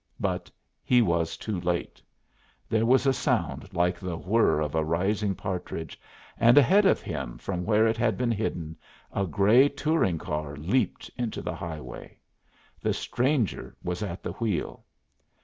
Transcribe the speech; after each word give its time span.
But 0.19 0.49
he 0.83 1.03
was 1.03 1.37
too 1.37 1.61
late. 1.61 2.01
There 2.67 2.87
was 2.87 3.05
a 3.05 3.13
sound 3.13 3.71
like 3.71 3.99
the 3.99 4.17
whir 4.17 4.59
of 4.59 4.73
a 4.73 4.83
rising 4.83 5.35
partridge, 5.35 6.01
and 6.39 6.57
ahead 6.57 6.87
of 6.87 7.01
him 7.03 7.37
from 7.37 7.65
where 7.65 7.85
it 7.85 7.97
had 7.97 8.17
been 8.17 8.31
hidden, 8.31 8.77
a 9.13 9.27
gray 9.27 9.69
touring 9.69 10.17
car 10.17 10.55
leaped 10.55 11.11
into 11.17 11.43
the 11.43 11.53
highway. 11.53 12.17
The 12.81 12.93
stranger 12.93 13.75
was 13.83 14.01
at 14.01 14.23
the 14.23 14.31
wheel. 14.31 14.83